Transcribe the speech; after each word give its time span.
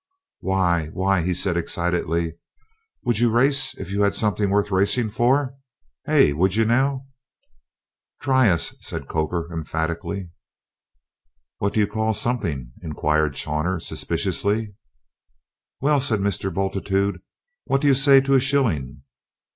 "Why 0.39 0.87
why," 0.93 1.21
he 1.21 1.31
said 1.31 1.55
excitedly, 1.57 2.33
"would 3.03 3.19
you 3.19 3.29
race 3.29 3.75
if 3.77 3.91
you 3.91 4.01
had 4.01 4.15
something 4.15 4.49
worth 4.49 4.71
racing 4.71 5.11
for, 5.11 5.53
hey? 6.07 6.33
would 6.33 6.55
you 6.55 6.65
now?" 6.65 7.05
"Try 8.19 8.49
us!" 8.49 8.73
said 8.79 9.07
Coker 9.07 9.47
emphatically. 9.53 10.31
"What 11.59 11.75
do 11.75 11.79
you 11.79 11.85
call 11.85 12.15
'something'?" 12.15 12.71
inquired 12.81 13.35
Chawner 13.35 13.79
suspiciously. 13.79 14.73
"Well," 15.81 15.99
said 15.99 16.17
Mr. 16.19 16.51
Bultitude; 16.51 17.21
"what 17.65 17.79
do 17.81 17.87
you 17.87 17.93
say 17.93 18.21
to 18.21 18.33
a 18.33 18.39
shilling?" 18.39 19.03